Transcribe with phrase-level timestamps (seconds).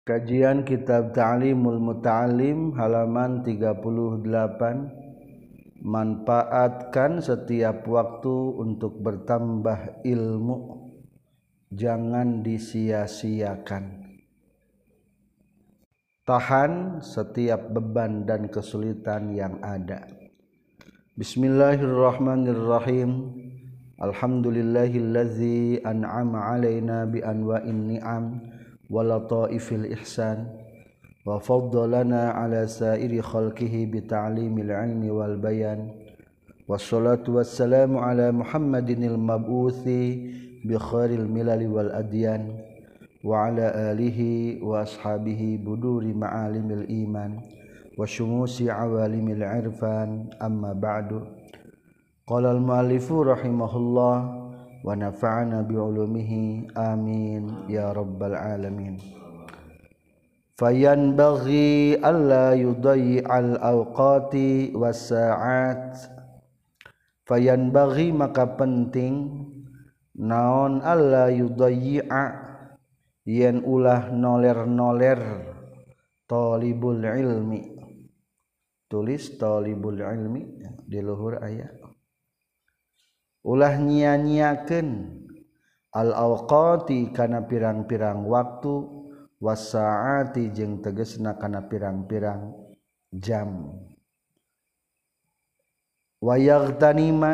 [0.00, 4.24] Kajian Kitab Ta'limul Muta'alim halaman 38
[5.80, 10.88] Manfaatkan setiap waktu untuk bertambah ilmu.
[11.72, 13.84] Jangan disia-siakan.
[16.24, 20.08] Tahan setiap beban dan kesulitan yang ada.
[21.16, 23.10] Bismillahirrahmanirrahim.
[24.00, 28.49] Alhamdulillahillazi an'ama alaina bi anwa'in ni'am
[28.90, 30.46] ولطائف الإحسان
[31.26, 35.90] وفضلنا على سائر خلقه بتعليم العلم والبيان.
[36.68, 39.88] والصلاة والسلام على محمد المبعوث
[40.64, 42.42] بخير الملل والأديان
[43.24, 44.20] وعلى آله
[44.64, 47.40] وأصحابه بدور معالم الإيمان
[47.98, 50.30] وشموس عوالم العرفان.
[50.42, 51.20] أما بعد
[52.26, 54.39] قال المؤلف رحمه الله
[54.80, 56.72] wa nafa'ana bi ulumihi.
[56.76, 57.68] Amin.
[57.68, 59.00] Ya rabbal alamin.
[60.60, 65.96] Fayanbaghi alla yudayyi al awqati was sa'at
[67.24, 69.48] fayanbaghi maka penting
[70.12, 72.48] naon alla yudayyi'a.
[73.24, 75.20] Yen ulah noler-noler
[76.28, 77.78] talibul ilmi.
[78.90, 81.79] Tulis talibul ilmi di luhur ayat
[83.40, 85.16] ulah nyia-nyiaken
[85.90, 88.74] al-awqati kana pirang-pirang waktu
[89.40, 92.52] wasaati jeung tegesna kana pirang-pirang
[93.10, 93.74] jam.
[96.20, 97.32] Wayagtanima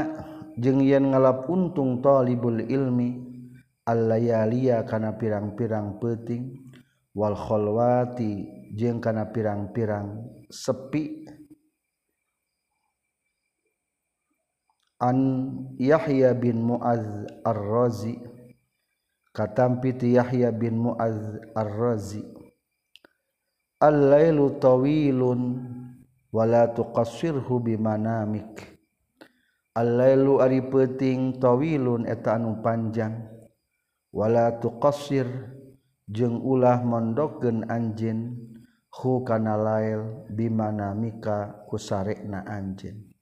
[0.56, 3.18] jeung yen ngalap untung talibul ilmi
[3.82, 6.54] al-layalia kana pirang-pirang peuting
[7.12, 8.46] wal khalwati
[8.78, 11.27] jeung kana pirang-pirang sepi.
[15.00, 15.19] an
[15.77, 17.05] Yahya bin Muaz
[17.44, 18.16] Ar-Razi.
[19.36, 21.16] Katampi ti Yahya bin Muaz
[21.52, 22.25] Ar-Razi.
[23.77, 25.41] Al-lailu tawilun
[26.33, 28.77] wala tuqassirhu bimanamik
[29.77, 33.28] Al-lailu ari peuting tawilun eta anu panjang.
[34.08, 35.28] Wala tuqassir
[36.08, 38.40] jeung ulah mondokeun anjeun
[38.89, 43.15] hu kana lail bimanamika kusarekna anjeun.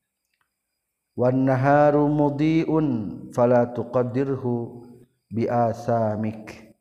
[1.15, 2.87] wanaharu mudiun
[3.31, 4.83] fala tuqaddirhu
[5.31, 6.75] biasamik.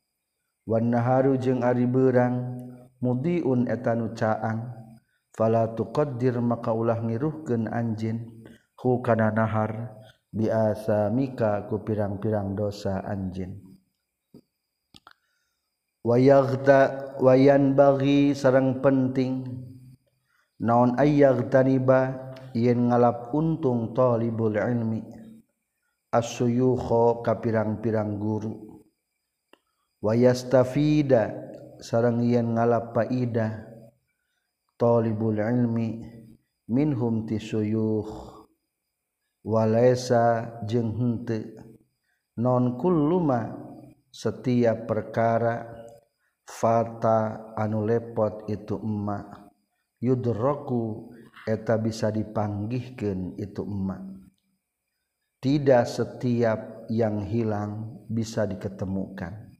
[0.63, 2.57] Wanaharu jeung ari beurang
[3.03, 4.71] mudiun eta nu caang
[5.35, 8.47] fala tuqaddir maka ulah ngiruhkeun anjeun
[8.79, 9.91] hu kana nahar
[10.31, 13.59] biasamika ku pirang-pirang dosa anjeun.
[16.03, 19.47] Wayaghta wayan bagi sareng penting
[20.59, 25.01] naon ayyaghtaniba yen ngalap untung talibul ilmi
[26.13, 28.81] as-suyukha ka pirang-pirang guru.
[30.03, 31.33] Wayastafida
[31.81, 33.65] sareng yen ngalap faidah
[34.77, 36.05] talibul ilmi
[36.69, 38.45] minhum tisuyukh
[39.41, 41.61] walaysa jeung henteu.
[42.33, 43.53] Non kulluma
[44.09, 45.69] setiap perkara
[46.49, 49.53] fata anu lepot itu emak.
[50.01, 51.12] Yudraku
[51.43, 54.03] eta bisa dipanggihkan itu emak.
[55.43, 59.51] Tidak setiap yang hilang bisa diketemukan.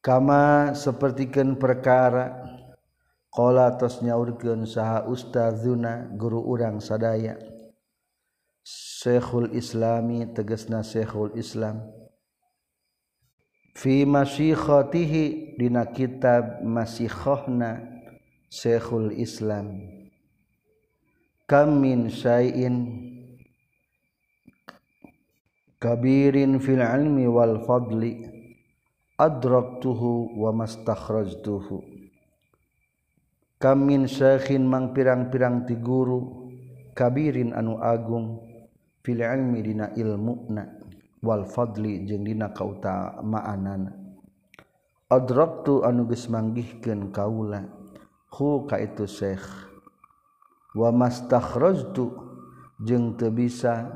[0.00, 2.40] Kama sepertikan perkara
[3.28, 7.36] qala tos nyaurkeun saha ustazuna guru urang sadaya
[8.64, 11.84] Syekhul Islami tegasna Syekhul Islam
[13.76, 17.84] fi masyikhatihi dina kitab masyikhahna
[18.48, 19.99] Syekhul Islam
[21.50, 22.76] kamin syai'in
[25.82, 28.22] kabirin fil ilmi wal fadli
[29.18, 31.82] adraktuhu wa mastakhrajtuhu.
[33.58, 36.54] Kamin syekhin mang pirang-pirang ti guru
[36.94, 38.46] kabirin anu agung
[39.02, 40.70] fil ilmi dina ilmuna
[41.18, 43.90] wal fadli jeung dina kautamaanana.
[45.10, 47.66] Adraktu anu geus manggihkeun kaula
[48.38, 49.69] hu ka itu syekh.
[50.76, 52.14] wa mastakhrajtu
[52.80, 53.90] jeung teu bisa.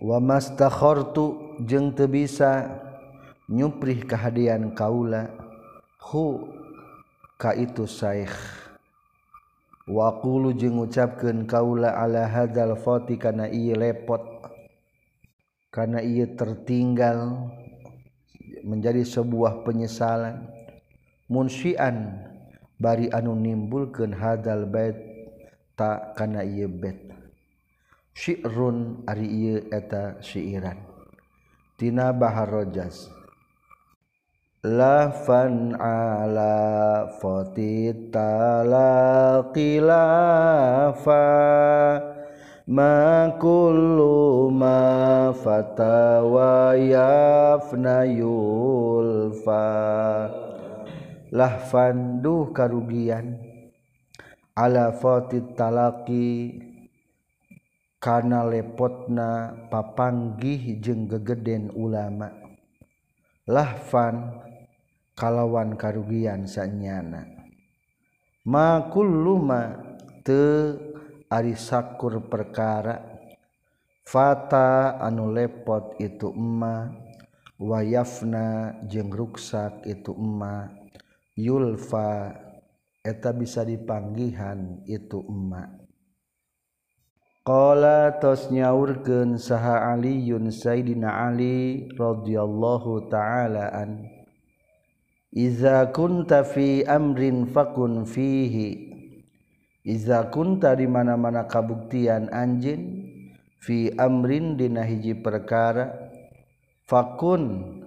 [0.00, 2.80] Wa mastakhartu jeung teu bisa
[3.50, 5.28] nyuprih kahadian kaula.
[6.00, 6.48] Hu
[7.36, 8.32] ka itu saikh.
[9.90, 14.22] Waqulu jeung ngucapkeun kaula ala hadzal fati kana ieu lepot
[15.74, 17.50] kana ieu tertinggal
[18.62, 20.46] menjadi sebuah penyesalan.
[21.26, 22.26] Munsyian
[22.78, 25.09] bari anu nimbulkeun hadzal bait
[25.80, 27.08] ta kana ieu bet.
[28.12, 30.76] Syi'run ari ieu eta syiiran.
[31.80, 33.08] Tina bahar rojas
[34.60, 39.24] lafan ala fati talaqilafa
[42.68, 49.64] ma kullu ma fatawa yafna yulfa.
[51.32, 53.39] Lahfan duh karugian.
[54.54, 56.58] ala fatit talaki
[58.00, 62.32] kana lepotna papanggih jeung gegeden ulama.
[63.44, 64.40] Lahfan
[65.18, 67.28] kalawan karugian sanyana.
[68.48, 69.76] Ma kulluma
[70.24, 70.74] te
[71.28, 72.96] ari sakur perkara.
[74.00, 76.90] Fata anu lepot itu emma
[77.60, 80.72] wayafna jeung ruksak itu emma.
[81.38, 82.34] Yulfa
[83.00, 85.80] eta bisa dipanggihan itu emak.
[87.40, 94.04] Qala tos nyaurkeun saha Aliun Sayyidina Ali radhiyallahu ta'ala an
[95.30, 98.92] Iza kunta fi amrin fakun fihi.
[99.86, 103.06] Iza kunta di mana-mana kabuktian anjin
[103.62, 106.10] fi amrin dina hiji perkara
[106.84, 107.78] fakun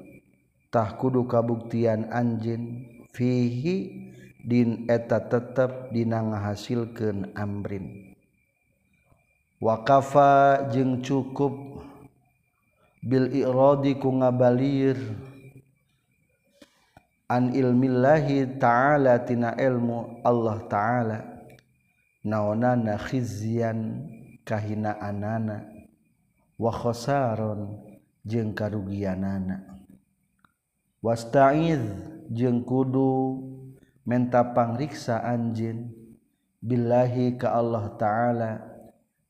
[0.72, 4.03] tah kudu kabuktian anjin fihi.
[4.44, 8.12] Din eta tetep dina ngahasilkeun Amrin.
[9.64, 11.80] Wakafa jeung cukup.
[13.00, 15.00] Bil Irodi ku ngabalir.
[17.32, 21.20] An ilmillahi ta'ala tina ilmu Allah ta'ala.
[22.28, 24.12] Naonana khizyan
[24.44, 25.72] kahinaanana.
[26.60, 27.80] Wa khosaron
[28.28, 29.88] jeung karugianana.
[31.00, 31.80] Wasta'iz
[32.28, 33.40] jeung kudu
[34.04, 35.92] menta pangriksa anj
[36.64, 38.52] Billahi ka Allah ta'ala.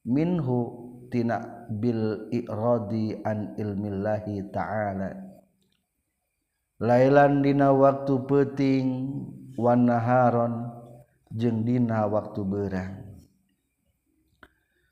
[0.06, 0.58] Minhu
[1.10, 5.18] tina Bil iradi an ilmillahi ta'ala.
[6.78, 8.88] Lailan dina waktu peuting
[9.58, 10.70] wan naharon
[11.34, 12.94] jeung dina waktu beurang.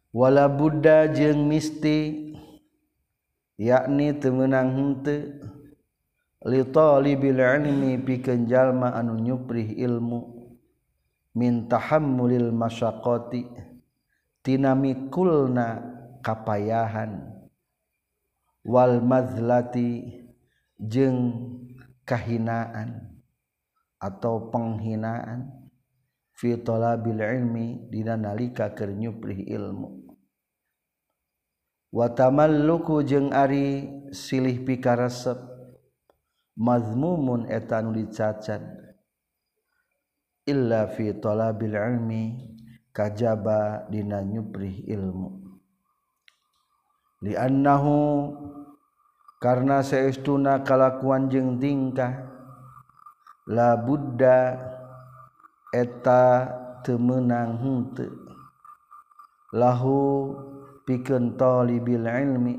[0.09, 2.33] Wala Buddha jeung misti
[3.61, 5.60] yakni temenang henteu.
[6.41, 10.41] litalibilmi pikeun jalma anu nyuprih ilmu.
[11.37, 13.47] Mintahammulil masyaqati.
[14.41, 15.67] Tinamikulna
[16.25, 17.29] kapayahan.
[18.65, 20.21] Wal mazlati.
[20.81, 21.17] Jeung
[22.09, 23.21] kahinaan.
[24.01, 25.69] Atau penghinaan.
[26.33, 27.85] Fi talabil ilmi.
[27.93, 30.09] Dina nalika keur nyuprih ilmu.
[31.91, 35.50] Wa tamalluku jeung ari silih pikaresep.
[36.57, 38.63] mazmumun etan dicacat
[40.47, 42.23] illa fi talabil ilmi
[42.91, 45.39] kajaba dina nyuprih ilmu.
[47.21, 47.99] Liannahu
[49.37, 52.29] karena seestuna kalakuan jeung tingkah
[53.45, 54.57] la buddha
[55.69, 56.49] eta
[56.81, 58.09] temenang henteu
[59.53, 60.33] lahu
[60.87, 62.57] pikeun talibil ilmi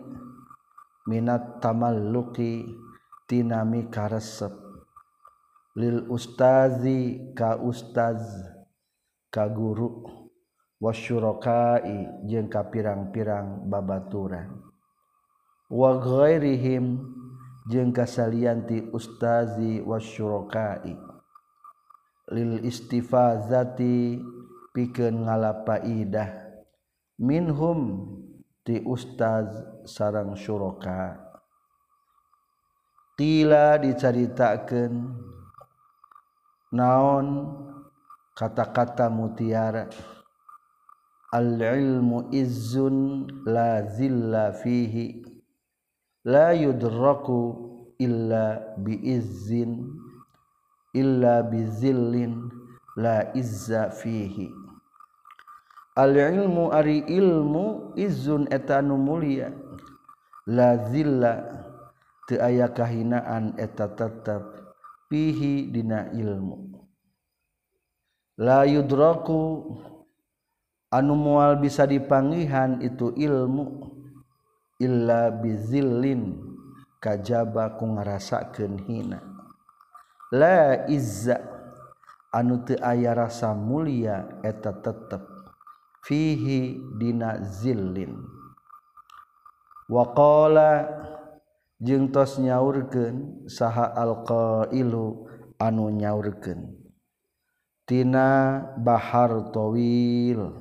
[1.08, 2.81] minat tamalluqi
[3.32, 4.52] tinami karesep.
[5.72, 8.20] Lil ustazi ka ustaz
[9.32, 10.04] ka guru
[10.76, 14.60] wasyurakai jeung ka pirang-pirang babaturan.
[15.72, 17.00] Waghim
[17.72, 20.92] jeung kasalianti Ustazi wasyrokai
[22.32, 24.20] lil istifazati
[24.76, 26.28] pikeun ngalapaidah
[27.16, 28.08] minhum
[28.60, 29.48] ti ustaz
[29.88, 31.31] sarang syuraka
[33.16, 35.12] tila dicaritakan
[36.72, 37.28] naon
[38.32, 39.86] kata-kata mutiara.
[41.32, 45.24] Al ilmu izzun la zilla fihi
[46.28, 47.40] la yudraku
[47.96, 49.96] illa bi izzin
[50.92, 52.52] illa bi zillin
[53.00, 54.52] la izza fihi.
[55.96, 59.48] Al ilmu ari ilmu izzun etanu mulia
[60.44, 61.61] la zilla
[62.32, 64.40] teu aya kahinaan eta tetep
[65.12, 66.80] pihi dina ilmu.
[68.40, 69.68] La yudraku
[70.88, 73.84] anu moal bisa dipangihan itu ilmu
[74.80, 76.40] illa bizillin
[77.04, 79.20] kajaba ku ngarasakeun hina.
[80.32, 81.36] La izza
[82.32, 85.20] anu teu aya rasa mulia eta tetep
[86.00, 88.16] fihi dina zillin.
[89.92, 90.88] Wa qala
[91.82, 95.26] jengtos nyaurkeun saha alqailu
[95.58, 96.78] anu nyaurkeun.
[97.82, 100.54] Tina bahar tawil.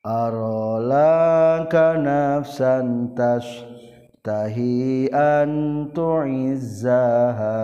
[0.00, 1.68] Arolan
[2.00, 3.44] nafsan tas
[4.24, 7.60] tahi an tu'izzaha.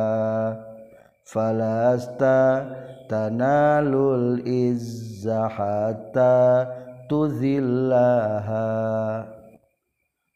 [1.24, 2.68] Falasta
[3.08, 5.48] tanalul izza
[7.08, 8.66] tuzillaha.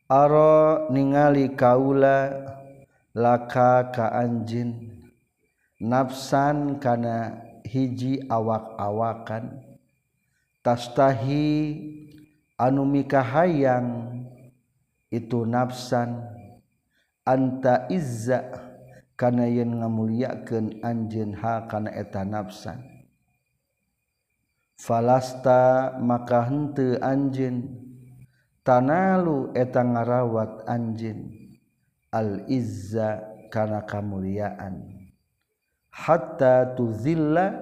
[0.09, 2.33] Aro ningali kaula
[3.13, 5.05] laka ka anjin
[5.77, 9.61] nafsan kana hiji awak-awakan.
[10.65, 11.77] Tastahi
[12.57, 14.25] anu mikahayang
[15.13, 16.25] itu nafsan.
[17.29, 18.49] Anta izza
[19.13, 22.81] kana yen ngamuliakeun anjeun ha kana eta nafsan.
[24.81, 27.88] Falasta maka henteu anjeun.
[28.69, 31.33] tanalu eta ngarawat anjin
[32.13, 35.09] al izza kana kamuliaan.
[35.89, 37.57] Hatta tuzilla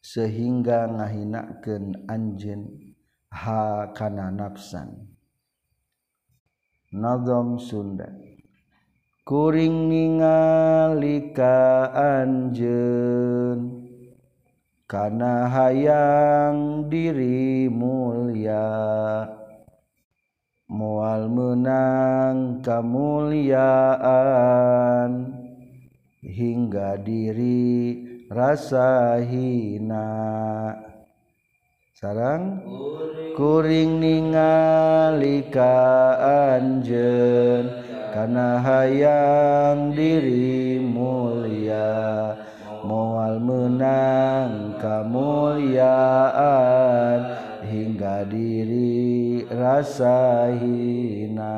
[0.00, 2.72] sehingga ngahinakeun anjin
[3.28, 5.12] ha kana nafsan.
[6.88, 8.08] Nazam Sunda.
[9.28, 13.84] Kuring ningali ka anjeun.
[14.88, 18.62] Kana hayang diri mulya
[20.74, 23.70] moal menang kemuliaan
[26.18, 27.94] hingga diri
[28.26, 30.10] rasa hina.
[31.94, 32.58] Sarang?
[33.38, 35.78] Kuring ningalika
[36.58, 37.70] anjeun
[38.10, 42.34] kana hayang diri mulia.
[42.82, 46.24] Moal menang kemuliaan
[47.74, 51.56] hingga diri rasa hina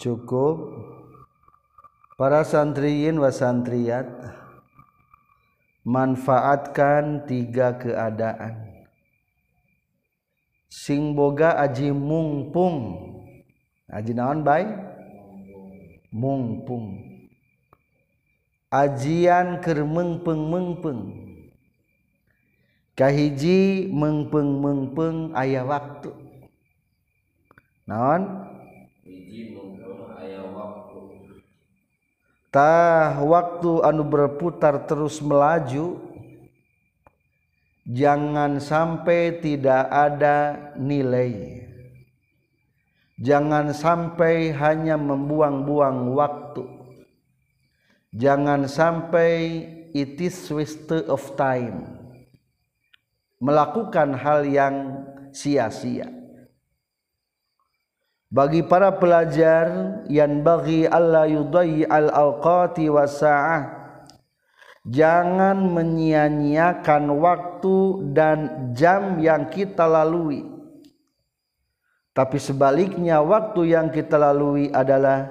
[0.00, 0.56] cukup?
[2.16, 4.08] Para santriyin wa santriyat
[5.84, 8.72] manfaatkan tiga keadaan.
[10.72, 13.04] Sing boga aji mungpung.
[13.92, 14.72] Aji naon baik
[16.08, 17.04] mungpung.
[18.72, 21.25] Ajian keur mengpeng mengpeng
[22.96, 26.10] kahiji mengpeng mengpeng ayah waktu.
[27.84, 28.50] Naon?
[32.48, 36.00] Tah waktu anu berputar terus melaju
[37.84, 41.62] jangan sampai tidak ada nilai.
[43.20, 46.64] Jangan sampai hanya membuang-buang waktu.
[48.16, 49.32] Jangan sampai
[49.92, 51.95] it is waste of time
[53.40, 56.08] melakukan hal yang sia-sia.
[58.26, 63.86] Bagi para pelajar yang bagi Allah yudai al awqati wasa'ah
[64.82, 67.76] jangan menyia-nyiakan waktu
[68.12, 68.38] dan
[68.74, 70.42] jam yang kita lalui.
[72.16, 75.30] Tapi sebaliknya waktu yang kita lalui adalah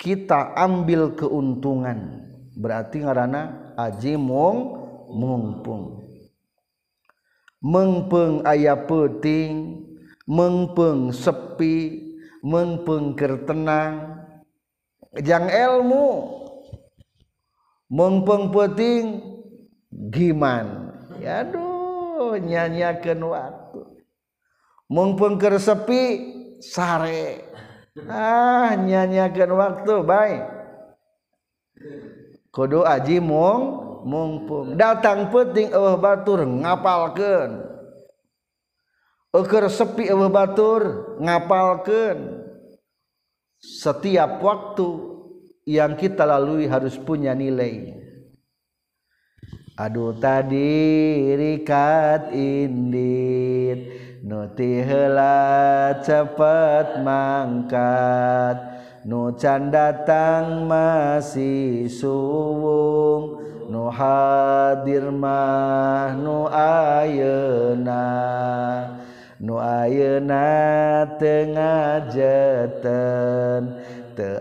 [0.00, 2.26] kita ambil keuntungan.
[2.58, 4.82] Berarti ngarana aji mung
[5.12, 6.03] mungpung
[7.64, 9.80] mengpeng ayah peting
[10.28, 12.04] mengpeng sepi
[12.44, 14.20] mengpeng kertenang
[15.24, 16.08] yang ilmu
[17.88, 19.04] mengpeng peting
[20.12, 20.92] giman.
[21.24, 23.80] Ya aduh nyanyakan waktu.
[24.92, 26.02] Mengpeng sepi
[26.60, 27.48] sare.
[28.04, 30.42] Ah nyanyakan waktu baik
[32.54, 33.62] kudu aji mung
[34.04, 37.74] mungpung datang peting eueuh batur ngapalkeun.
[39.34, 40.82] Keur sepi eueuh batur
[41.18, 42.44] ngapalkeun.
[43.58, 44.88] Setiap waktu
[45.64, 47.96] yang kita lalui harus punya nilai.
[49.74, 53.90] Aduh tadi rikat indit
[54.22, 58.56] nuti heula cepet mangkat.
[59.04, 68.06] Nu can datang masih suwung nu hadir mah nu ayeuna.
[69.40, 72.82] Nu ayeuna teu ngajeten.
[74.14, 74.38] Teu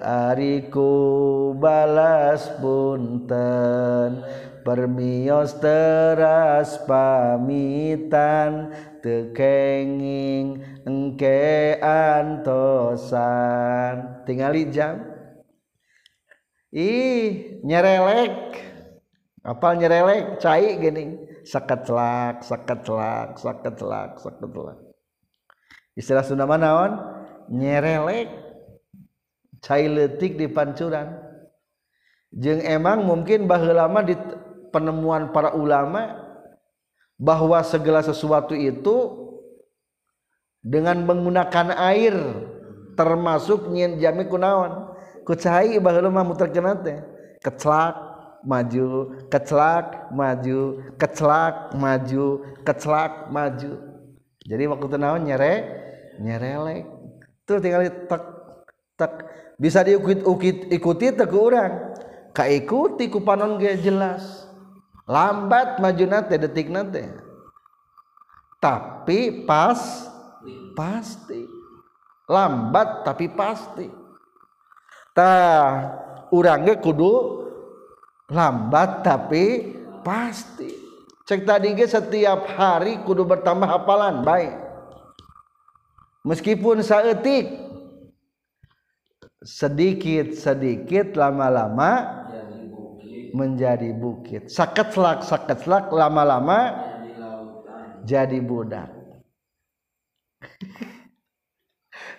[1.58, 4.24] balas punten.
[4.64, 8.72] Permios teras pamitan.
[9.04, 13.26] Tekenging engke antosan.
[14.24, 15.04] Tingali jam.
[16.72, 18.73] Ih nyerelek.
[19.44, 21.20] apal nyerelek cai gini.
[21.44, 24.80] Saketlak saketlak saketlak saketlak
[25.94, 26.98] istilah Sunda manaon
[27.52, 28.32] nyerelek
[29.60, 31.20] cai letik di pancuran.
[32.34, 34.18] Jeung emang mungkin baheula lama di
[34.74, 36.18] penemuan para ulama
[37.22, 39.22] bahwa segala sesuatu itu
[40.66, 42.16] dengan menggunakan air
[42.98, 44.96] termasuk nyin jami kunaon
[45.28, 46.98] ku cai baheula mah muter cenah teh
[47.46, 48.13] keclak
[48.44, 50.60] maju kecelak maju
[51.00, 52.26] kecelak maju
[52.64, 53.72] kecelak maju.
[54.44, 55.54] Jadi waktu itu naon nyere
[56.20, 56.84] nyerelek
[57.48, 58.24] tuh tinggal tek
[59.00, 59.14] tek.
[59.58, 61.96] Bisa diukit ukit ikuti teu urang.
[62.34, 64.50] Kaikuti ku panon ge jelas.
[65.08, 67.24] Lambat maju nate detik nate
[68.64, 70.08] tapi pas
[70.72, 71.44] pasti.
[72.32, 73.92] Lambat tapi pasti.
[75.12, 75.92] Tah
[76.32, 77.44] urang ge kudu
[78.32, 79.76] lambat tapi
[80.06, 80.72] pasti.
[81.24, 84.54] Cek tadi setiap hari kudu bertambah hafalan baik.
[86.24, 87.52] Meskipun saeutik
[89.44, 92.24] sedikit sedikit lama-lama
[93.36, 94.48] menjadi bukit.
[94.52, 94.92] Sakit
[95.60, 96.76] selak lama-lama
[98.04, 98.92] jadi budak.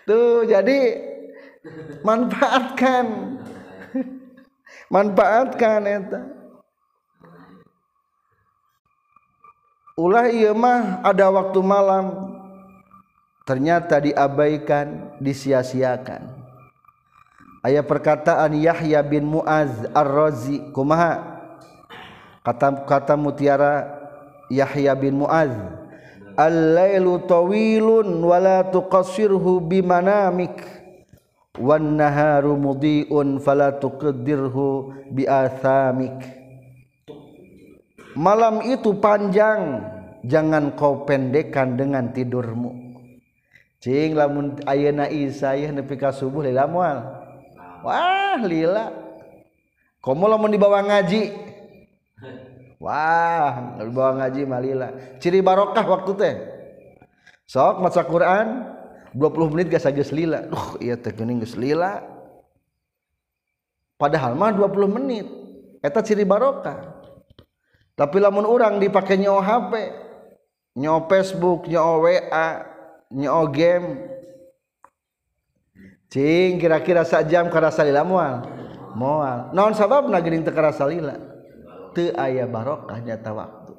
[0.09, 1.01] Tuh jadi
[2.05, 3.37] manfaatkan
[4.89, 6.21] manfaatkan eta.
[9.95, 12.35] Ulah iya mah ada waktu malam.
[13.45, 16.33] Ternyata diabaikan disia-siakan.
[17.61, 21.45] Ayat perkataan Yahya bin Muaz Ar-Razi kumaha?
[22.45, 23.89] Kata kata mutiara
[24.49, 25.53] Yahya bin Muaz
[26.35, 30.59] al-lailu tawilun wala tuqassirhu bimanamik
[31.59, 36.19] wan naharu mudhi'un fala tuqdirhu bi'athamik.
[38.15, 39.83] Malam itu panjang
[40.23, 42.99] jangan kau pendekkan dengan tidurmu.
[43.83, 47.05] Cing lamun ayeuna isayah nepi ka subuh lila moal
[47.85, 48.89] wah lila.
[50.01, 51.33] Komo lamun dibawa ngaji?
[52.81, 54.89] Wah dibawa ngaji mah lila.
[55.21, 56.35] Ciri barokah waktu teh.
[57.45, 58.74] Sok maca Quran
[59.15, 62.03] 20 menit gak aja lila duh iya teh geuning geus lila
[63.95, 65.27] padahal mah 20 menit.
[65.85, 67.05] Eta ciri barokah
[67.95, 69.73] tapi lamun orang dipakai nyawa HP
[70.75, 72.49] nyawa Facebook nyawa WA
[73.15, 73.89] nyawa game
[76.11, 78.43] cing kira-kira sak jam karasa lila moal.
[78.95, 79.51] Moal.
[79.55, 81.19] Naon sababna geuning teu karasa lila?
[81.95, 83.75] Teu aya barokah nyata waktu.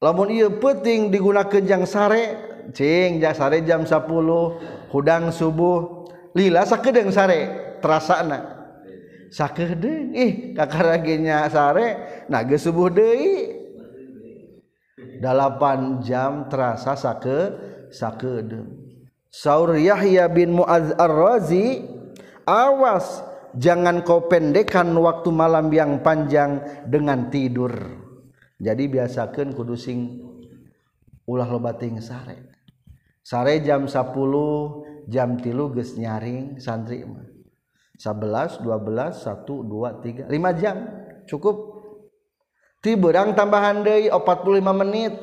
[0.00, 6.06] Lamun ieu penting digunakan jang sare cing sare jam 10 hudang subuh.
[6.34, 8.58] Lila sakedeng sare terasana.
[9.30, 13.60] Sakedeng ih kakaraginya sare nage subuh deui.
[15.20, 17.38] 8 jam terasa sake
[17.92, 18.80] sakedeng
[19.30, 21.86] Saur Yahya bin Muaz Ar-Razi
[22.48, 23.22] awas
[23.54, 27.70] jangan kau pendekkan waktu malam yang panjang dengan tidur.
[28.58, 30.18] Jadi biasakan kudu sing
[31.30, 32.59] ulah lobating sare
[33.30, 37.30] sare jam 10 jam tilu ges nyaring santri mah.
[37.94, 40.76] 11 12 1 2 3 5 jam
[41.30, 41.78] cukup.
[42.82, 45.14] Ti berang tambahan deui 45 menit.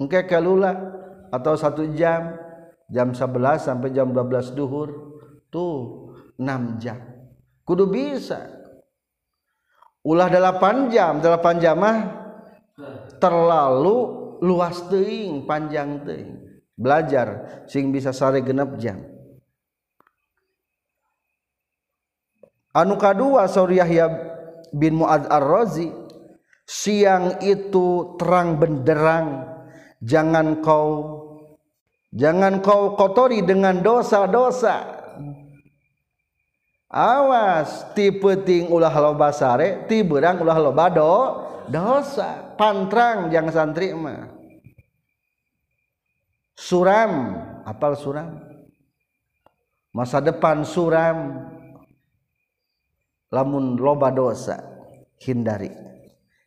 [0.00, 0.72] Engke kalula
[1.28, 2.32] atau satu jam.
[2.88, 5.20] Jam 11 sampai jam 12 duhur.
[5.52, 6.08] Tuh
[6.40, 6.96] 6 jam.
[7.68, 8.56] Kudu bisa.
[10.00, 11.98] Ulah 8 jam 8 jam mah
[13.20, 16.47] terlalu luas teuing panjang teuing
[16.78, 19.02] belajar sing bisa sare genep jam.
[22.70, 24.06] Anu kadua saur Yahya
[24.70, 25.90] bin Muaz Ar-Razi
[26.62, 29.58] siang itu terang benderang
[29.98, 31.18] jangan kau
[32.14, 34.94] jangan kau kotori dengan dosa-dosa.
[36.88, 41.14] Awas tipe ting ulah loba sare ti berang ulah loba do
[41.68, 42.54] dosa.
[42.54, 44.37] Pantrang jangan santri mah
[46.58, 47.38] suram.
[47.62, 48.42] Apal suram?
[49.94, 51.46] Masa depan suram.
[53.30, 54.58] Lamun loba dosa
[55.22, 55.70] hindari.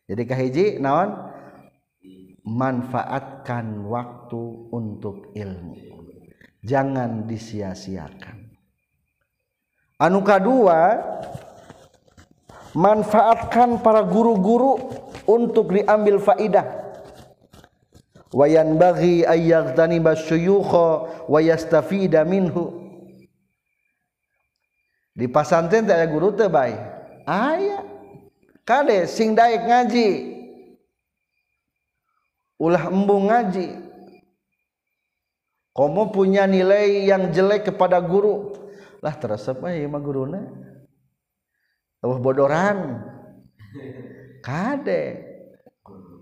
[0.04, 1.32] Jadi kahiji naon?
[2.42, 4.42] Manfaatkan waktu
[4.74, 5.78] untuk ilmu.
[6.66, 8.50] Jangan disia-siakan.
[10.02, 10.98] Anu kedua
[12.74, 14.90] manfaatkan para guru-guru
[15.22, 16.81] untuk diambil faidah
[18.32, 22.80] wayan bagi ayat tani basyuyukho wayastafida minhu.
[25.12, 26.48] Di pasantren tak ada guru teh
[27.28, 27.84] ayah
[28.64, 30.08] kade sing daik ngaji
[32.56, 33.76] ulah embung ngaji.
[35.72, 38.52] Kamu punya nilai yang jelek kepada guru.
[39.00, 40.40] Lah terasa apa ya mah guruna
[42.04, 42.78] Allah bodoran.
[44.44, 45.31] Kade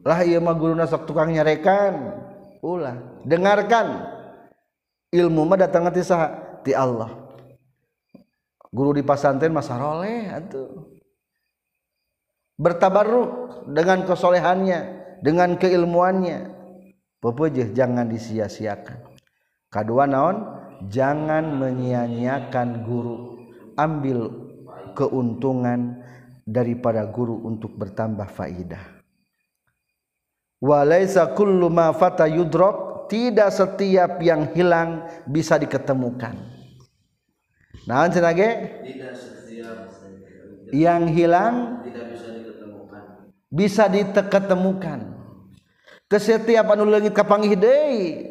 [0.00, 2.16] lah iya mah guruna sok tukang nyarekan.
[2.64, 2.96] Ulah.
[3.24, 4.08] Dengarkan.
[5.12, 6.60] Ilmu mah datang ti saha?
[6.64, 7.10] Ti Allah.
[8.70, 10.94] Guru di pasantren masa roleh atuh.
[12.60, 14.78] Bertabarruk dengan kesolehannya
[15.20, 16.60] dengan keilmuannya.
[17.20, 19.04] Pepejeh jangan disia-siakan.
[19.68, 20.56] Kedua naon?
[20.88, 23.36] Jangan menyia-nyiakan guru.
[23.76, 24.32] Ambil
[24.96, 26.00] keuntungan
[26.48, 28.99] daripada guru untuk bertambah faidah
[30.60, 32.88] walaisa kullu ma fata yudrok.
[33.10, 36.30] Tidak setiap yang hilang bisa diketemukan.
[37.90, 39.90] Nah cenage tidak setiap
[40.70, 43.02] yang hilang tidak bisa diketemukan.
[43.50, 44.98] bisa diketemukan.
[46.06, 48.30] Ke setiap anu leungit kapangih deui.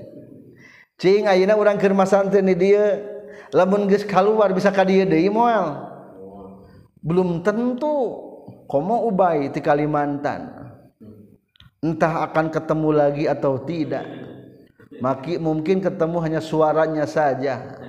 [0.95, 3.03] Cing ayeuna urang keur masanteun di dieu.
[3.51, 5.91] Lamun geus kaluar bisa ka dieu deui moal.
[7.03, 8.27] Belum tentu.
[8.67, 10.58] Komo ubay di Kalimantan.
[11.79, 14.05] Entah akan ketemu lagi atau tidak.
[14.99, 17.79] Maki mungkin ketemu hanya suaranya saja.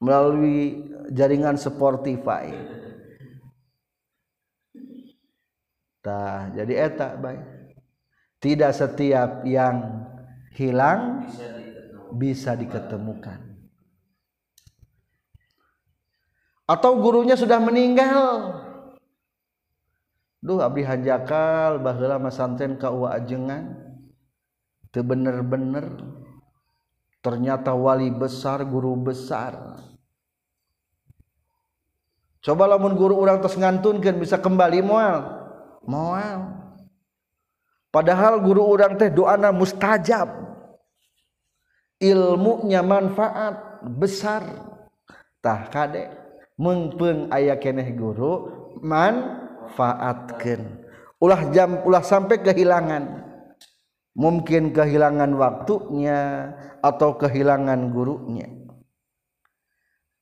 [0.00, 2.50] Melalui jaringan Spotify.
[6.00, 7.60] Tah jadi eta baik
[8.40, 10.08] tidak setiap yang
[10.56, 11.28] hilang
[12.16, 13.38] bisa diketemukan.
[16.64, 18.56] Atau gurunya sudah meninggal
[20.40, 23.76] duh abdi hanjakal baheula masantren ka ajengan.
[24.90, 25.86] Bener-bener
[27.22, 29.78] ternyata wali besar guru besar.
[32.40, 35.40] Coba lamun guru orang terus ngantunkan bisa kembali mual
[35.84, 36.56] mual
[37.92, 40.50] padahal guru orang teh doana mustajab.
[42.00, 44.42] Ilmunya manfaat besar.
[45.44, 46.08] Tah kade.
[46.56, 48.48] Mengpeng ayah keneh guru
[49.70, 50.82] manfaatkan.
[51.22, 53.30] Ulah jam ulah sampai kehilangan.
[54.18, 56.50] Mungkin kehilangan waktunya
[56.82, 58.50] atau kehilangan gurunya.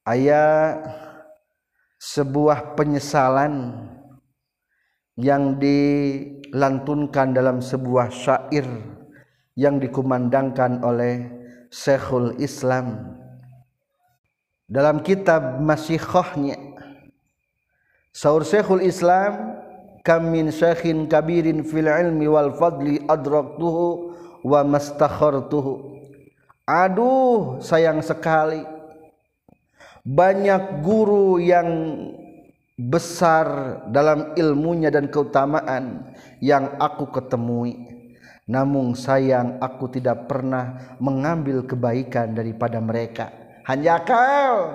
[0.05, 0.85] Ayat
[1.97, 3.89] sebuah penyesalan
[5.17, 8.69] yang dilantunkan dalam sebuah syair
[9.59, 11.27] yang dikumandangkan oleh
[11.73, 13.19] Syekhul Islam.
[14.69, 16.68] Dalam kitab Masyikhahnya
[18.13, 19.61] Saur Syekhul Islam
[20.03, 26.01] kam min syekhin kabirin fil ilmi wal fadli adraktuhu wa mastakhartuhu.
[26.65, 28.65] Aduh sayang sekali.
[30.09, 31.69] Banyak guru yang
[32.79, 37.77] besar dalam ilmunya dan keutamaan yang aku ketemui.
[38.49, 43.29] Namun sayang aku tidak pernah mengambil kebaikan daripada mereka.
[43.69, 44.73] Hanya kau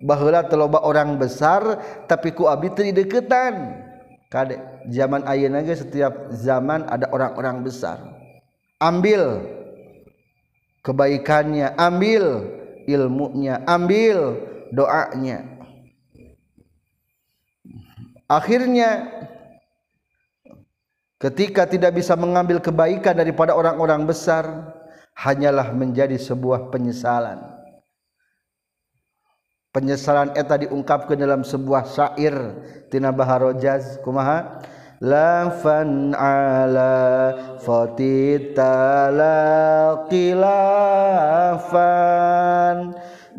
[0.00, 1.76] bahwa teloba orang besar
[2.08, 3.88] tapi ku abdi teu deketan
[4.30, 7.98] Kadek zaman ayeuna ge setiap zaman ada orang-orang besar.
[8.78, 9.42] Ambil
[10.86, 12.46] kebaikannya, ambil
[12.86, 14.38] ilmunya, ambil
[14.70, 15.50] doanya.
[18.30, 19.10] Akhirnya
[21.18, 24.46] ketika tidak bisa mengambil kebaikan daripada orang-orang besar,
[25.18, 27.59] hanyalah menjadi sebuah penyesalan
[29.70, 32.34] penyesalan eta diungkapkan dalam sebuah syair
[32.90, 34.62] tina baharojaz kumaha?
[35.00, 37.32] Lafan ala
[37.64, 41.72] fatita la qilafan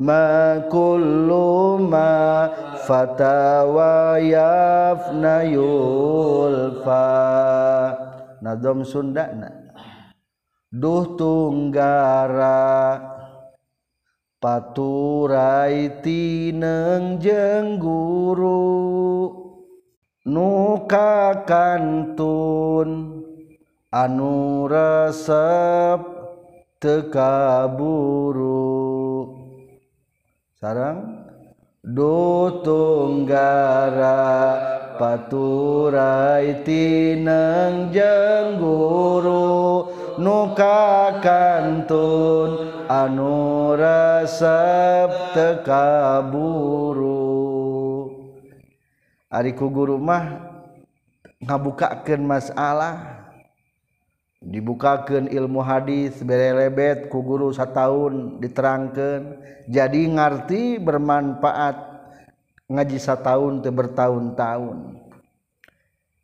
[0.02, 2.50] ma kullu ma
[2.82, 7.06] fatawa yafna yulfa.
[8.42, 9.54] Nadom sundana.
[10.74, 12.98] Duh tunggara
[14.42, 19.30] paturaitieng jeng guru
[20.26, 23.22] nuka kantun
[23.94, 26.02] anu resep
[26.82, 28.66] tekaburu.
[30.58, 31.30] Sarang
[31.86, 34.26] dutunggara tunggara
[34.98, 37.30] paturaitieng
[37.94, 47.22] jeng guru nuka kantun anu resep tekaburu
[49.32, 50.44] Ariku guru mah
[51.40, 53.24] ngabukakeun masalah.
[54.44, 61.78] Dibukakan ilmu hadis berelebet ku guru setahun diterangkan jadi ngerti bermanfaat
[62.68, 65.00] ngaji setahun te bertahun-tahun.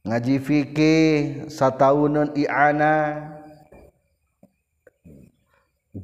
[0.04, 1.14] Ngaji fikih
[1.48, 3.37] satahunan i'ana.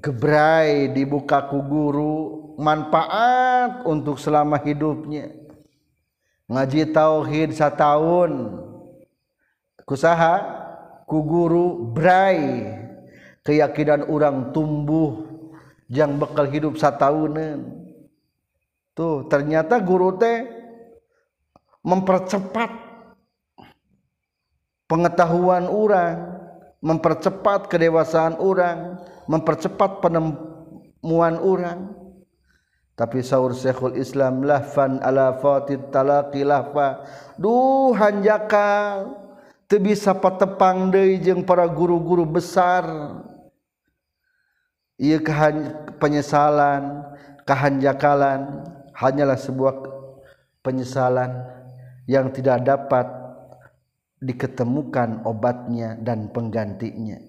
[0.02, 5.30] Gebrai dibuka ku guru manfaat untuk selama hidupnya.
[6.50, 8.32] Ngaji tauhid setahun.
[9.84, 10.36] Kusaha
[11.06, 12.80] ku guru brai.
[13.44, 15.34] Keyakinan orang tumbuh
[15.92, 17.58] yang bekal hidup satu tahunan
[18.94, 20.46] tuh ternyata guru teh
[21.84, 22.72] mempercepat
[24.88, 26.33] pengetahuan orang
[26.84, 29.00] mempercepat kedewasaan orang
[29.32, 31.96] mempercepat penemuan orang.
[32.94, 37.02] Tapi sahur Syekhul Islam lahfan ala fatid talaqi lahfa.
[37.40, 39.18] Duh hanjakal.
[39.66, 42.86] Teu bisa patepang deui jeung para guru-guru besar.
[45.02, 45.18] Ieu
[45.98, 47.02] penyesalan
[47.50, 49.74] kahanjakalan hanyalah sebuah
[50.62, 51.34] penyesalan
[52.06, 53.23] yang tidak dapat
[54.24, 57.20] diketemukan obatnya dan penggantinya.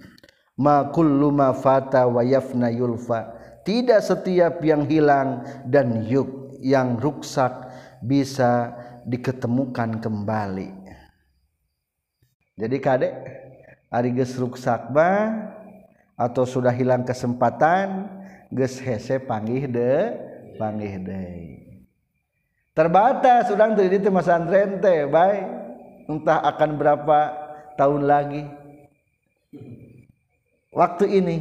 [0.54, 3.34] Ma kullu ma fata wa yafna yulfa.
[3.66, 7.50] Tidak setiap yang hilang dan yuk yang ruksak
[8.04, 8.70] bisa
[9.02, 10.70] diketemukan kembali.
[12.54, 13.14] Jadi kadek
[13.90, 15.50] ari geus ruksak mah
[16.14, 18.06] atau sudah hilang kesempatan
[18.52, 20.14] geus hese panggih de
[20.60, 21.82] panggih deui.
[22.74, 25.63] Terbatas sudah tadi teh masantren teh baik
[26.08, 27.18] entah akan berapa
[27.78, 28.42] tahun lagi.
[30.74, 31.36] Waktu ini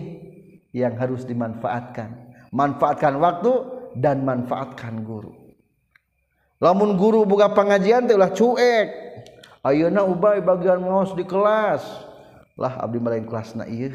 [0.73, 2.35] yang harus dimanfaatkan.
[2.53, 3.51] Manfaatkan waktu
[3.97, 5.33] dan manfaatkan guru.
[6.61, 8.87] Lamun guru buka pengajian teh ulah cuek.
[9.63, 11.81] Ayeuna ubay bagian ngaos di kelas.
[12.53, 13.89] Lah abdi marahin kelasna ieu.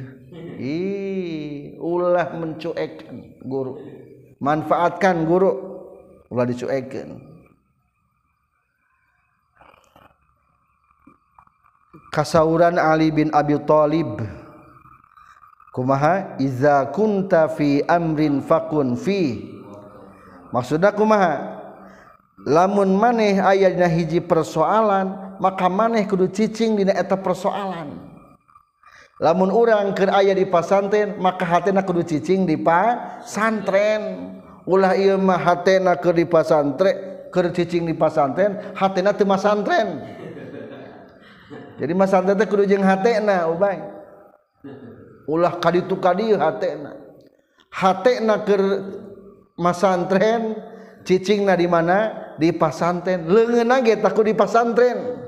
[0.59, 3.79] Ih ulah mencuekkan guru.
[4.43, 5.51] Manfaatkan guru
[6.29, 7.38] ulah dicuekkan
[12.13, 14.21] kasauran Ali bin Abi Thalib.
[15.73, 16.41] Kumaha?
[16.43, 19.55] Iza kunta fi amrin fakun fi.
[20.51, 21.61] Maksudna kumaha?
[22.49, 27.99] Lamun maneh aya dina hiji persoalan maka maneh kudu cicing dina eta persoalan.
[29.19, 34.35] Lamun urang keur aya di pasantren maka hatena kudu cicing di pasantren.
[34.69, 40.18] Ulah ieu mah hatena keur di pasantren keur cicing di pasantren hatena teu masantren.
[41.79, 43.79] jadi masalah teh kudu jeung hatena ubay.
[45.31, 46.99] Ulah kaditu kadieu hatena.
[47.71, 48.63] Hatena keur
[49.55, 50.59] masantren
[51.07, 52.35] cicingna di mana?
[52.35, 53.31] Di pasantren.
[53.31, 55.23] Leungeunna ge takut di pasantren.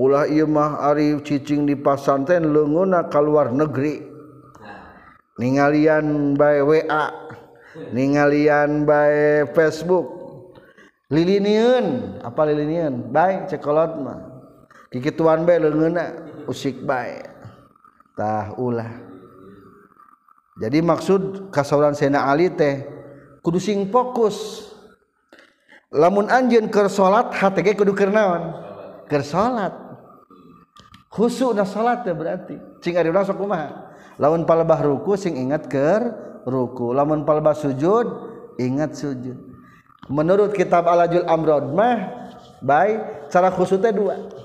[0.00, 4.00] Ulah ieu mah ari cicing di pasantren leungeunna ka luar negeri.
[5.36, 7.04] Ningalian bae WA
[7.92, 10.24] ningalian bae Facebook.
[11.12, 14.33] Lilinieun apa lilinieun baik cekolot mah.
[14.94, 16.04] Kikituan bae leungeunna
[16.46, 17.26] usik bae.
[18.54, 18.94] Ulah.
[20.54, 22.86] Jadi maksud kasuran Sena Ali teh
[23.42, 24.70] kudu sing fokus.
[25.90, 28.54] Lamun anj ke salat HTG kudukernawan
[29.10, 29.74] ke salat.
[31.10, 32.54] Khusuk salat berarti.
[34.22, 36.14] Laun palbah ruku sing ingat ke
[36.46, 36.94] ruku.
[36.94, 38.06] Lamun palbah sujud
[38.62, 39.34] ingat sujud.
[40.06, 42.30] Menurut kitab alajul Amrodmah
[42.62, 44.43] baik cara khusutnya dua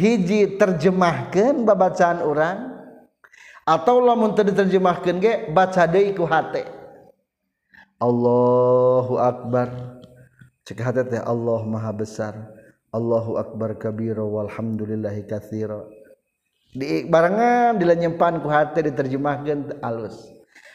[0.00, 2.80] hiji terjemahkan babacaan orang
[3.68, 6.64] atau lamun teu diterjemahkeun ge baca deui ku hate.
[8.00, 10.00] Allahu akbar.
[10.64, 12.32] Cek hate teh Allah maha besar.
[12.90, 15.84] Allahu akbar kabira walhamdulillahi katsira.
[16.72, 20.16] Di barengan dilanyempan ku hate diterjemahkeun alus.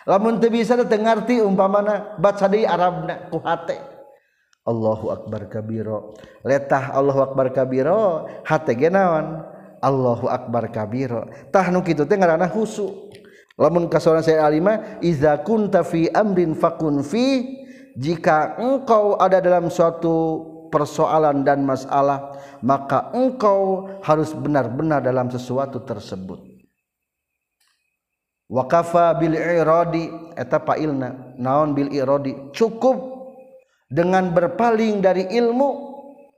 [0.05, 3.94] Lamun teu bisa teu ngarti umpamana baca deui arabna ku hate.
[4.65, 6.01] Allahu akbar kabira
[6.41, 9.45] letah Allahu akbar kabira hate ge naon?
[9.77, 13.13] Allahu akbar kabira tah nu kitu teh ngaranna husu
[13.61, 17.45] lamun kasoran saya alima iza kunta fi amrin fakun fi
[17.93, 26.41] jika engkau ada dalam suatu persoalan dan masalah maka engkau harus benar-benar dalam sesuatu tersebut.
[28.45, 32.53] Wakafa bil iradi eta pailna naon bil iradi?
[32.53, 33.14] Cukup
[33.89, 35.69] dengan berpaling dari ilmu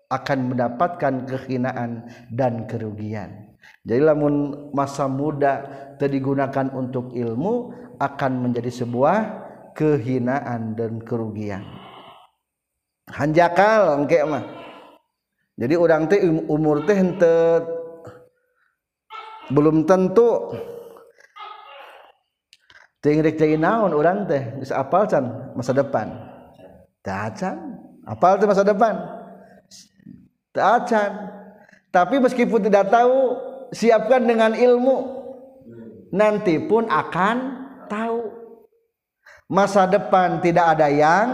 [0.08, 3.48] akan mendapatkan kehinaan dan kerugian.
[3.84, 5.64] Jadi lamun masa muda
[6.00, 9.18] digunakan untuk ilmu akan menjadi sebuah
[9.74, 11.66] kehinaan dan kerugian.
[13.08, 14.44] Hanjakal engke mah.
[15.58, 17.66] Jadi orang teh um, umur teh henteu
[19.48, 20.52] belum tentu
[23.00, 26.27] ting rek jadi naon urang teh bisa apal can masa depan.
[27.06, 29.18] Tah can apal teh masa depan?
[30.58, 31.12] Acan
[31.94, 33.38] tapi meskipun tidak tahu
[33.72, 35.18] siapkan dengan ilmu.
[36.12, 37.38] Nanti pun akan
[37.88, 38.22] tahu.
[39.48, 41.28] Masa depan tidak ada yang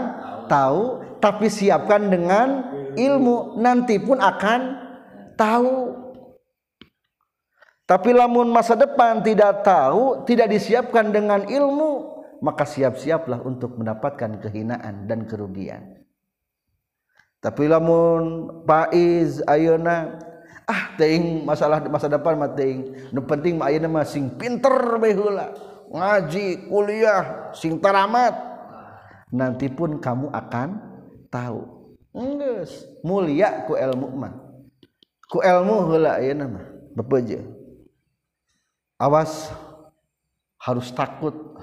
[0.46, 3.58] tahu tapi siapkan dengan ilmu.
[3.58, 4.60] Nanti pun akan
[5.34, 6.00] tahu.
[7.84, 12.13] Tapi lamun masa depan tidak tahu tidak disiapkan dengan ilmu
[12.44, 16.04] maka siap-siaplah untuk mendapatkan kehinaan dan kerugian.
[17.40, 20.20] Tapi lamun Faiz Ayeuna
[20.68, 25.12] ah ting masalah masa depan mah ting nu penting mah ayeuna mah sing pinter bae
[25.12, 25.52] heula
[25.88, 28.36] ngaji kuliah sing taramat.
[29.32, 30.68] Nanti pun kamu akan
[31.32, 31.64] tahu.
[32.14, 34.32] Enggeus, mulia ku ilmu mah.
[35.32, 37.40] Ku ilmu heula ayeuna mah bepeje.
[39.00, 39.52] Awas
[40.64, 41.53] harus takut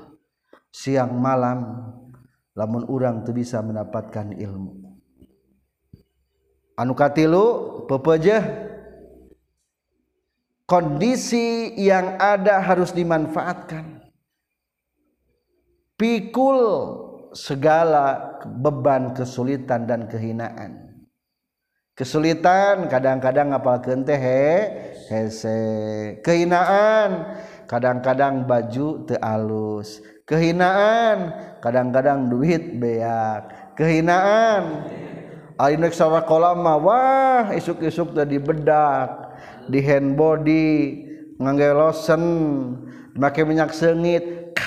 [0.71, 1.91] siang malam
[2.55, 4.81] lamun orang tuh bisa mendapatkan ilmu.
[6.79, 7.45] Anu katilu
[7.85, 8.39] pepeje
[10.65, 13.99] kondisi yang ada harus dimanfaatkan.
[15.99, 16.59] Pikul
[17.37, 21.05] segala beban kesulitan dan kehinaan.
[21.93, 24.47] Kesulitan kadang-kadang ngapal kente he
[26.25, 27.37] kehinaan.
[27.69, 31.35] Kadang-kadang baju tealus kehinaan.
[31.59, 33.75] Kadang-kadang duit beak.
[33.75, 34.87] Kehinaan.
[35.59, 39.37] Ayeuna sawah kolama wah isuk-isuk tadi bedak
[39.69, 41.05] di hand body
[41.37, 42.23] ngangge lotion
[43.13, 44.57] make minyak sengit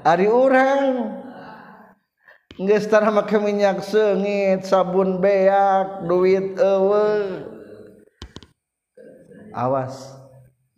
[0.00, 1.12] ari urang.
[2.56, 7.52] Geus tara make minyak sengit sabun beak duit eueuh.
[9.52, 10.17] Awas.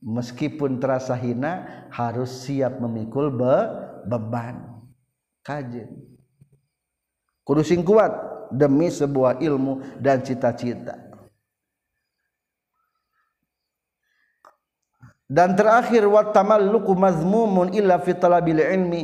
[0.01, 3.55] Meskipun terasa hina harus siap memikul be
[4.09, 4.69] beban.
[5.41, 5.97] Kajen
[7.45, 8.13] kudu sing kuat
[8.53, 10.97] demi sebuah ilmu dan cita-cita.
[15.31, 19.03] Dan terakhir wa tamalluku mazmumun illa fi talabil ilmi.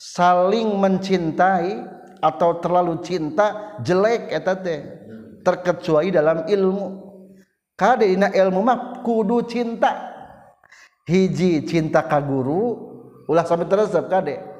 [0.00, 1.84] Saling mencintai
[2.18, 4.80] atau terlalu cinta jelek eta teh
[5.44, 6.86] terkecuali dalam ilmu.
[7.76, 10.11] Kade ina ilmu mah kudu cinta
[11.06, 12.90] hiji cinta ka guru
[13.26, 14.52] ulah sampai teresep kade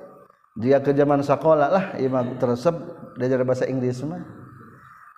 [0.59, 2.75] dia ke zaman sekolah lah imam teresep
[3.17, 4.21] belajar bahasa Inggris mah.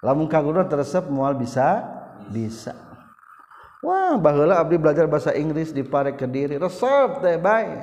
[0.05, 1.83] Lamun ka guru teresep moal bisa
[2.31, 2.77] bisa.
[3.83, 7.83] Wah baheula abdi belajar bahasa Inggris di Pare Kediri resep teh bae.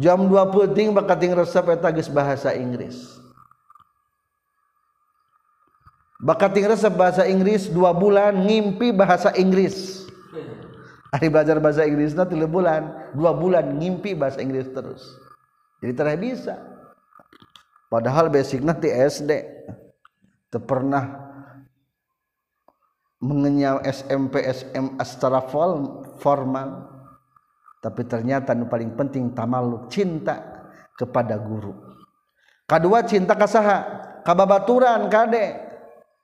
[0.00, 3.18] Jam 2 penting bakat resep eta geus bahasa Inggris.
[6.22, 10.06] Bakat resep bahasa Inggris dua bulan ngimpi bahasa Inggris
[11.12, 15.04] hari belajar bahasa Inggris nanti bulan dua bulan ngimpi bahasa Inggris terus.
[15.84, 16.56] Jadi terah bisa.
[17.92, 19.28] Padahal basic nanti SD
[20.64, 21.28] pernah
[23.20, 25.44] mengenyal SMP SMA secara
[26.16, 26.88] formal.
[27.82, 30.40] Tapi ternyata yang paling penting tamaluk cinta
[30.96, 31.76] kepada guru.
[32.64, 33.76] Kedua cinta kasaha
[34.24, 35.60] kababaturan kade.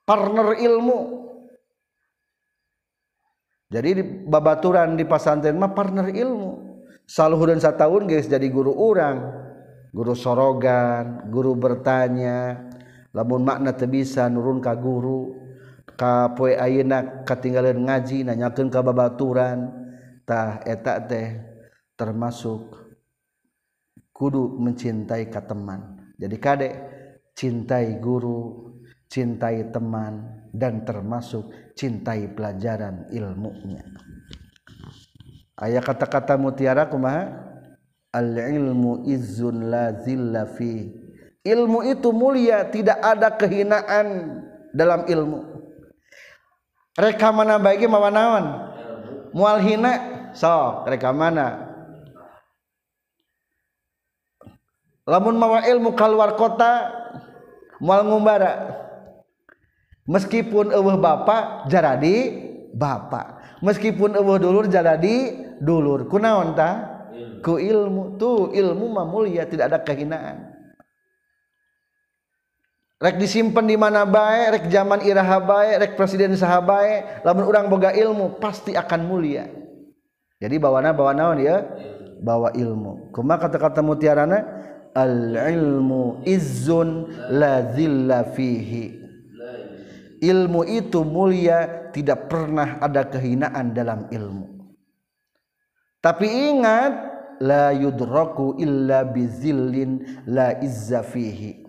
[0.07, 1.28] Partner ilmu
[3.69, 6.69] jadi babaturan di pesantren mah partner ilmu.
[7.05, 9.29] Saluhureun tahun geus jadi guru urang.
[9.93, 12.65] Guru sorogan guru bertanya.
[13.13, 15.33] Lamun makna teu bisa nurun ka guru
[15.97, 19.73] ka poe ayeuna katinggalan ngaji nanyakeun ka babaturan
[20.23, 21.41] tah eta teh
[21.97, 22.73] termasuk
[24.13, 26.09] kudu mencintai ka teman.
[26.17, 26.69] Jadi kade
[27.37, 28.69] cintai guru.
[29.09, 33.81] Cintai teman dan termasuk cintai pelajaran ilmunya.
[35.59, 37.49] Ayat kata-kata mutiara kumaha?
[38.15, 40.87] Al ilmu izun la zilla fi.
[41.43, 44.07] Ilmu itu mulia tidak ada kehinaan
[44.71, 45.39] dalam ilmu.
[46.95, 48.45] Reka mana baigi mawa naon?
[49.33, 49.93] Mual hina.
[50.33, 51.69] So reka mana?
[55.09, 56.93] Lamun mawa ilmu keluar kota
[57.81, 58.88] mual ngumbara
[60.09, 62.33] meskipun eueuh bapa jaradi
[62.73, 63.37] bapa.
[63.61, 66.09] Meskipun eueuh dulur jaradi dulur.
[66.09, 67.05] Kunaon tah
[67.45, 68.17] ku ilmu.
[68.17, 70.57] Tuh ilmu mah mulia tidak ada kehinaan.
[72.99, 77.71] Rek disimpan di mana bae rek zaman iraha bae rek presiden saha bae lamun urang
[77.71, 79.47] boga ilmu pasti akan mulia.
[80.39, 81.63] Jadi bawana bawa naon ya?
[82.19, 83.15] Bawa ilmu.
[83.15, 84.43] Kumaha kata-kata mutiarana
[84.91, 88.98] al ilmu izzun la zilla fihi
[90.19, 94.47] ilmu itu mulia tidak pernah ada kehinaan dalam ilmu.
[95.99, 96.91] Tapi ingat
[97.43, 101.67] la yudraku illa bizillin la izza fihi.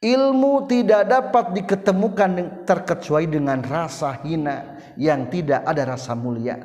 [0.00, 6.56] Ilmu tidak dapat diketemukan terkecuali dengan rasa hina yang tidak ada rasa mulia.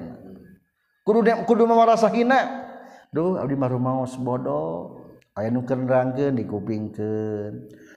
[1.03, 2.63] Kudu kudu mawa rasa hina.
[3.11, 5.03] Duh abdi mah rumaos bodoh.
[5.35, 5.83] Aya nu keun
[6.15, 7.53] dikupingkeun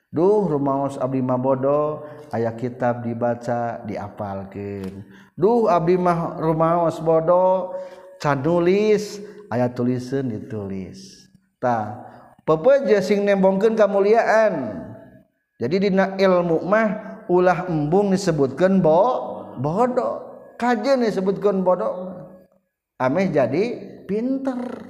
[0.09, 5.04] Duh rumaos Abdi Mabodo ayah kitab dibaca diapalkan
[5.36, 7.76] Duh Abdi mah rumaos bodoh
[8.16, 9.20] can nulis
[9.52, 11.28] ayat tulisan ditulis
[11.61, 12.09] ta
[12.48, 14.80] pepeja sing nembongkeun kamuliaan.
[15.61, 16.88] Jadi dina ilmu mah
[17.28, 19.04] ulah embung disebutkan bo
[19.61, 20.24] bodoh.
[20.56, 22.16] Kajian disebutkan bodoh.
[22.96, 23.76] Ameh jadi
[24.09, 24.88] pinter.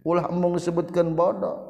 [0.00, 1.67] Ulah embung disebutkan bodoh.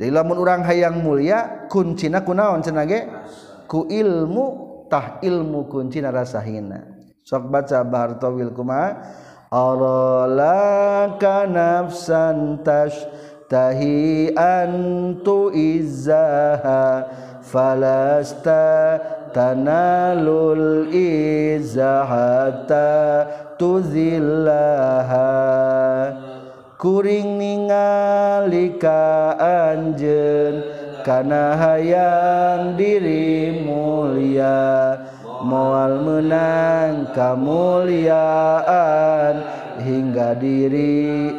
[0.00, 3.00] Jadi lamun orang hayang mulia kuncina kunaon cenah ge
[3.68, 6.84] ku ilmu tah ilmu kuncina rasahina.
[7.24, 8.98] Sok baca bartawil kumaha?
[9.52, 17.04] Aralaka nafsan tashtahi antu izzaha
[17.44, 18.96] falasta
[19.32, 22.84] tanalul izzahata
[23.60, 25.30] tuzillaha
[26.82, 28.98] kuring ningalika
[29.38, 30.66] anjen
[31.06, 34.98] kana hayang diri mulia
[35.46, 38.26] mual menang kemuliaan
[39.78, 41.30] hingga diri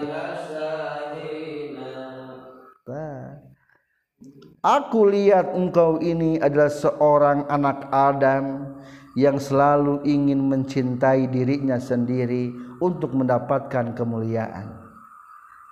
[4.63, 8.79] Aku lihat engkau ini adalah seorang anak Adam
[9.11, 12.47] yang selalu ingin mencintai dirinya sendiri
[12.79, 14.82] untuk mendapatkan kemuliaan.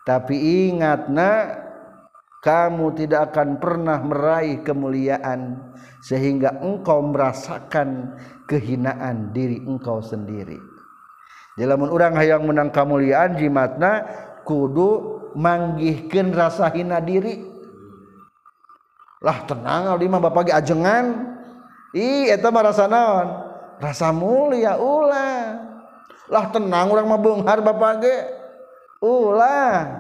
[0.02, 0.36] Tapi
[0.70, 1.72] ingat nak,
[2.42, 5.62] kamu tidak akan pernah meraih kemuliaan
[6.02, 8.18] sehingga engkau merasakan
[8.50, 10.58] kehinaan diri engkau sendiri.
[11.54, 14.02] Dalam orang hayang menang kemuliaan jimatna
[14.42, 17.46] kudu manggihkan rasa hina diri.
[19.22, 21.38] Lah tenang aldi mah bapak ajengan.
[21.94, 23.28] Ih eta mah rasa naon?
[23.78, 25.62] Rasa mulia ulah.
[26.26, 28.41] Lah tenang orang mah beunghar bapak ge
[29.02, 30.00] ulah.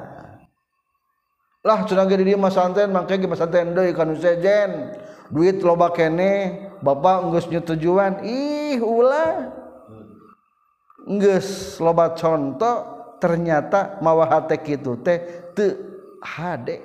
[1.61, 4.97] Lah cenah ge di mah santen mangke ge mah santen deui kanu sejen.
[5.29, 9.53] Duit loba kene bapak geus nyetujuan ih ulah.
[11.05, 15.77] Geus loba contoh ternyata mawaha teh kitu teh teu
[16.21, 16.81] hade.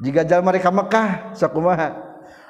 [0.00, 1.88] Jika jalma mereka Mekah sakumaha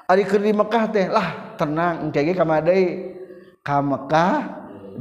[0.06, 3.18] ari keur di Mekah teh lah tenang engke ge kamar deui.
[3.66, 4.34] Ka Mekah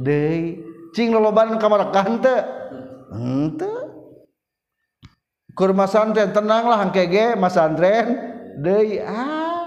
[0.02, 0.66] deui.
[0.90, 2.38] Cing loloban ka Mekah teu
[3.12, 3.88] henteu
[5.56, 8.14] kurma santren tenanglah hangkege mas santren
[8.62, 9.58] deui ah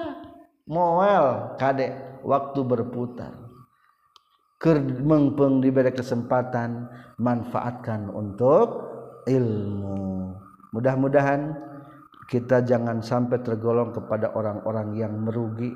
[0.71, 1.91] moal kade
[2.23, 3.33] waktu berputar.
[4.61, 6.85] Keur mengpeng diberi kesempatan
[7.17, 8.93] manfaatkan untuk
[9.25, 10.37] ilmu.
[10.69, 11.57] Mudah-mudahan
[12.29, 15.73] kita jangan sampai tergolong kepada orang-orang yang merugi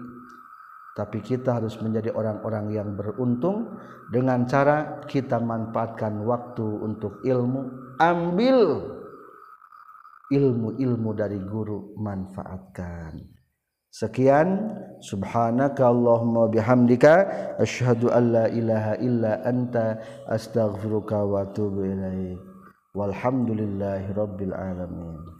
[0.96, 3.76] tapi kita harus menjadi orang-orang yang beruntung
[4.16, 7.68] dengan cara kita manfaatkan waktu untuk ilmu.
[8.00, 8.80] Ambil
[10.32, 13.20] ilmu-ilmu dari guru manfaatkan.
[13.92, 14.72] Sekian.
[15.04, 17.28] Subhanaka allahumma bihamdika.
[17.60, 20.00] Asyhadu an la ilaha illa anta.
[20.32, 22.56] Astaghfiruka wa atubu ilaik
[22.96, 25.35] walhamdulillahi rabbil alamin